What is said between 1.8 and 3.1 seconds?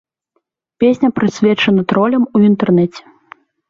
тролям у інтэрнэце.